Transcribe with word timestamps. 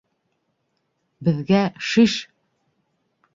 Беҙгә— 1.27 1.59
шиш! 1.91 2.17